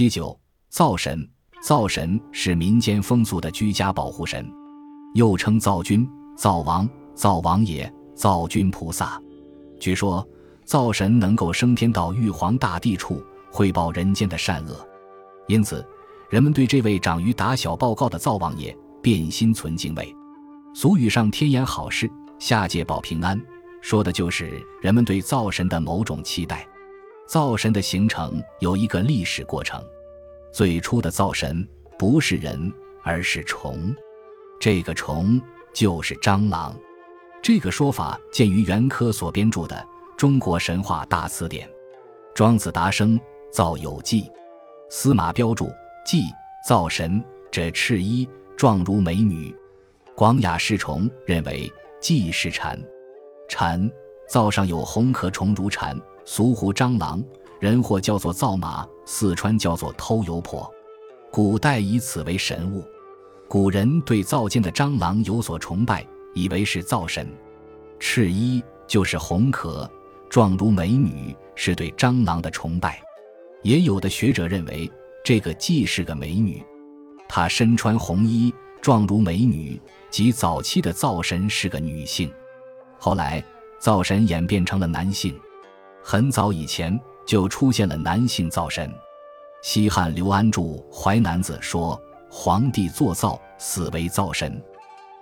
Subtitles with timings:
[0.00, 0.34] 七九，
[0.70, 1.28] 灶神，
[1.62, 4.50] 灶神是民间风俗的居家保护神，
[5.12, 9.20] 又称灶君、灶王、灶王爷、灶君菩萨。
[9.78, 10.26] 据说，
[10.64, 14.88] 灶神能够升天到玉皇大帝处汇报人间的善恶，
[15.48, 15.86] 因此，
[16.30, 20.16] 人们对这位长于打小报告的灶王爷便心存敬畏。
[20.74, 23.38] 俗语上“天言好事，下界保平安”，
[23.82, 26.66] 说的就是人们对灶神的某种期待。
[27.30, 29.80] 灶神的形成有一个历史过程，
[30.50, 31.64] 最初的灶神
[31.96, 32.72] 不是人，
[33.04, 33.94] 而是虫，
[34.58, 35.40] 这个虫
[35.72, 36.76] 就是蟑螂。
[37.40, 39.76] 这个说法见于袁科所编著的
[40.16, 41.68] 《中国神话大辞典》，
[42.34, 43.16] 庄子达生
[43.52, 44.28] 灶有记，
[44.88, 45.70] 司马彪注
[46.04, 46.24] 记
[46.66, 49.54] 灶神者赤衣，状如美女。
[50.16, 52.76] 广雅释虫认为祭是蝉，
[53.48, 53.88] 蝉
[54.28, 55.96] 灶上有红壳虫如蝉。
[56.32, 57.20] 俗呼蟑螂，
[57.58, 60.72] 人或叫做灶马，四川叫做偷油婆。
[61.28, 62.84] 古代以此为神物，
[63.48, 67.28] 古人对灶间的蟑螂有所崇拜，以为是灶神。
[67.98, 69.90] 赤衣就是红壳，
[70.28, 73.02] 状如美女，是对蟑螂的崇拜。
[73.64, 74.88] 也有的学者认为
[75.24, 76.62] 这个既是个美女，
[77.28, 82.32] 她身穿红衣，状如美女，即早期的灶神是个女性。
[83.00, 83.44] 后来
[83.80, 85.34] 灶神演变成了男性。
[86.02, 88.92] 很早以前就出现了男性灶神。
[89.62, 90.62] 西汉刘安著
[90.92, 94.60] 《淮南子》说：“皇帝作灶，死为灶神。”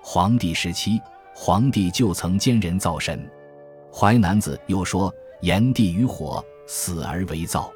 [0.00, 1.00] 皇帝时期，
[1.34, 3.18] 皇帝就曾兼人灶神。
[3.96, 5.12] 《淮南子》又说
[5.42, 7.70] ：“炎帝于火，死而为灶。”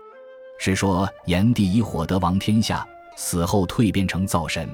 [0.59, 2.87] 是说炎帝以火得王天下，
[3.17, 4.69] 死后蜕变成灶神。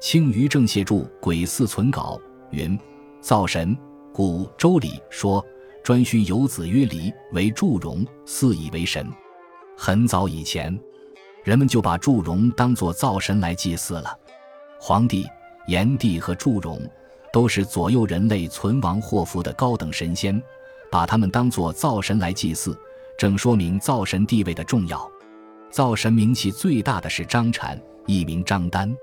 [0.00, 2.76] 青鱼正谢著《鬼祀存稿》云
[3.22, 3.78] ：“灶神，
[4.12, 5.44] 古周礼说。”
[5.82, 9.06] 专需有子曰离为祝融，祀以为神。
[9.76, 10.78] 很早以前，
[11.42, 14.16] 人们就把祝融当作灶神来祭祀了。
[14.80, 15.26] 黄帝、
[15.66, 16.80] 炎帝和祝融
[17.32, 20.40] 都是左右人类存亡祸福的高等神仙，
[20.90, 22.78] 把他们当作灶神来祭祀，
[23.18, 25.10] 正说明灶神地位的重要。
[25.70, 28.94] 灶神名气最大的是张禅，一名张丹。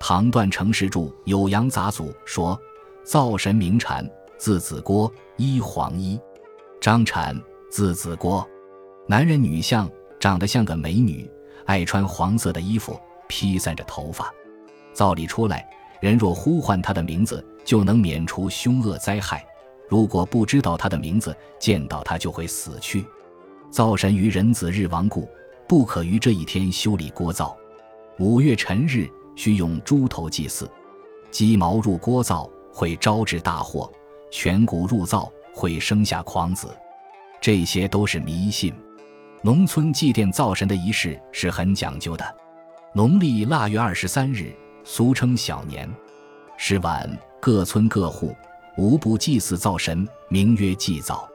[0.00, 2.58] 唐段成式著《酉阳杂俎》说
[3.04, 4.08] ：“灶神名禅。”
[4.38, 6.20] 字子郭，衣黄衣。
[6.80, 7.40] 张产，
[7.70, 8.46] 字子郭，
[9.06, 9.90] 男人女相，
[10.20, 11.30] 长得像个美女，
[11.64, 14.32] 爱穿黄色的衣服，披散着头发。
[14.92, 15.66] 灶里出来，
[16.00, 19.38] 人若呼唤他的名字，就能免除凶恶灾害；
[19.88, 23.04] 如果不知道他的名字，见到他就会死去。
[23.70, 25.28] 灶神于壬子日亡故，
[25.66, 27.56] 不可于这一天修理锅灶。
[28.18, 30.70] 五月辰日，需用猪头祭祀。
[31.30, 33.90] 鸡毛入锅灶，会招致大祸。
[34.34, 36.76] 颧骨入灶会生下狂子，
[37.40, 38.74] 这些都是迷信。
[39.42, 42.36] 农村祭奠灶神的仪式是很讲究的。
[42.92, 44.52] 农历腊月二十三日，
[44.82, 45.88] 俗称小年，
[46.56, 47.08] 是晚，
[47.40, 48.34] 各村各户
[48.76, 51.28] 无不祭祀灶神，名曰祭灶。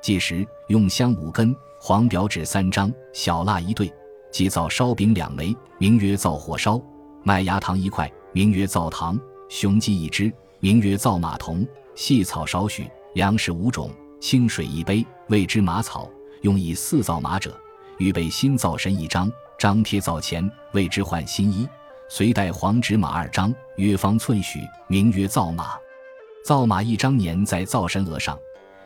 [0.00, 3.92] 祭时用香五根，黄表纸三张，小蜡一对；
[4.30, 6.80] 祭灶烧饼两枚，名曰灶火烧；
[7.24, 9.18] 麦芽糖一块，名曰灶糖；
[9.48, 11.66] 雄鸡一只，名曰灶马童。
[11.96, 13.90] 细草少许，粮食五种，
[14.20, 16.08] 清水一杯，谓之马草，
[16.42, 17.58] 用以四造马者。
[17.96, 21.66] 预备新灶神一张，张贴灶前，谓之换新衣。
[22.10, 25.70] 随带黄纸马二张，约方寸许，名曰灶马。
[26.44, 28.38] 灶马一张年在灶神额上，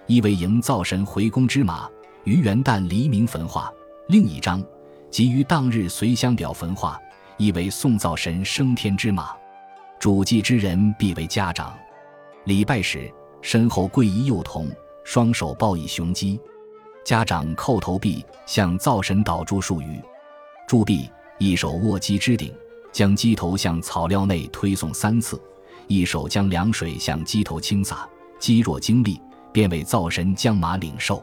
[0.06, 1.90] 意为迎灶神回宫之马，
[2.22, 3.68] 于元旦黎明焚化；
[4.06, 4.64] 另一张
[5.10, 6.96] 即于当日随香表焚化，
[7.38, 9.34] 意为送灶神升天之马。
[9.98, 11.76] 主祭之人必为家长。
[12.44, 13.12] 礼拜时，
[13.42, 14.66] 身后跪一幼童，
[15.04, 16.40] 双手抱一雄鸡，
[17.04, 20.00] 家长叩头毕，向灶神祷祝数语。
[20.66, 22.52] 祝毕，一手握鸡之顶，
[22.92, 25.40] 将鸡头向草料内推送三次，
[25.86, 28.08] 一手将凉水向鸡头倾洒。
[28.38, 29.20] 鸡若精力，
[29.52, 31.22] 便为灶神将马领受。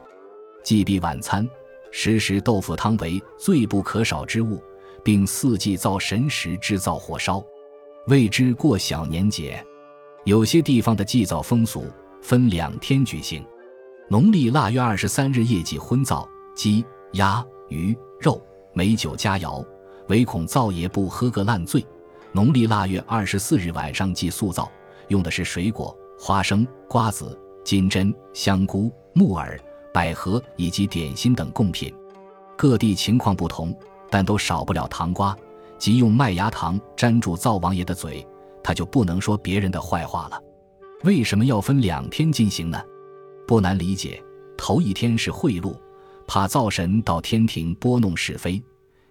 [0.64, 1.50] 祭毕晚餐，
[1.92, 4.62] 时时豆腐汤为最不可少之物，
[5.04, 7.44] 并四季灶神时制造火烧，
[8.06, 9.66] 谓之过小年节。
[10.28, 11.86] 有些地方的祭灶风俗
[12.22, 13.42] 分两天举行，
[14.10, 16.84] 农历腊月二十三日夜祭荤灶，鸡、
[17.14, 19.66] 鸭、鱼、肉、美酒佳肴，
[20.10, 21.82] 唯恐灶爷不喝个烂醉。
[22.34, 24.70] 农历腊月二十四日晚上祭素灶，
[25.08, 29.58] 用的是水果、花生、瓜子、金针、香菇、木耳、
[29.94, 31.90] 百合以及点心等贡品。
[32.58, 33.74] 各地情况不同，
[34.10, 35.34] 但都少不了糖瓜，
[35.78, 38.28] 即用麦芽糖粘住灶王爷的嘴。
[38.68, 40.38] 他就不能说别人的坏话了。
[41.06, 42.78] 为什么要分两天进行呢？
[43.48, 44.22] 不难理解，
[44.58, 45.74] 头一天是贿赂，
[46.28, 48.62] 怕灶神到天庭拨弄是非；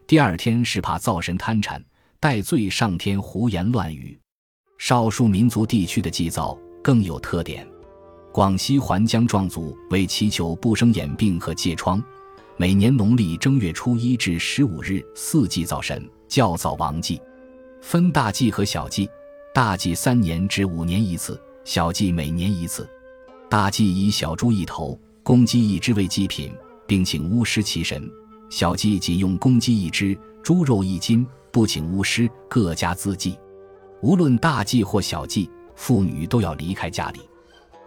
[0.06, 1.82] 第二天是怕灶神贪馋，
[2.20, 4.20] 戴罪上天胡言乱语。
[4.76, 6.54] 少数民族地区的祭灶
[6.84, 7.66] 更有特点。
[8.34, 11.98] 广西环江壮族为祈求不生眼病和疥疮，
[12.58, 17.18] 每年农历正月初一至十五日四祭灶神，叫灶王祭，
[17.80, 19.08] 分大祭和小祭。
[19.56, 22.86] 大祭三年至五年一次，小祭每年一次。
[23.48, 26.52] 大祭以小猪一头、公鸡一只为祭品，
[26.86, 28.02] 并请巫师祈神；
[28.50, 33.38] 小祭仅用公鸡一只、猪肉一斤，不请巫师，各家自祭。
[34.02, 37.20] 无论大祭或小祭，妇女都要离开家里。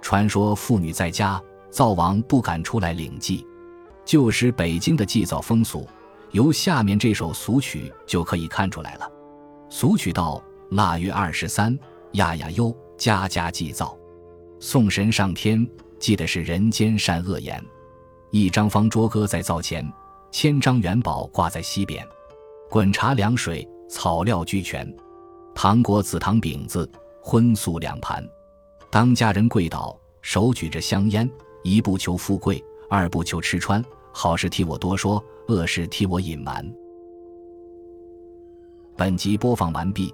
[0.02, 1.40] 传说妇女在家，
[1.70, 3.46] 灶王不敢出来领祭。
[4.04, 5.88] 旧时北京的祭灶风俗，
[6.32, 9.08] 由下面这首俗曲就可以看出来了。
[9.70, 10.44] 俗曲道。
[10.72, 11.78] 腊月二十三，
[12.12, 13.98] 呀呀哟，家家祭灶，
[14.60, 15.68] 送神上天，
[15.98, 17.64] 祭的是人间善恶言。
[18.30, 19.84] 一张方桌搁在灶前，
[20.32, 22.06] 千张元宝挂在西边，
[22.70, 24.96] 滚茶凉水，草料俱全，
[25.56, 26.88] 糖果紫糖饼子，
[27.20, 28.24] 荤素两盘。
[28.92, 31.28] 当家人跪倒，手举着香烟，
[31.64, 36.64] 一不求富贵，二不求吃穿，好事替我多说，恶事替我隐瞒。
[38.96, 40.14] 本集播放完毕。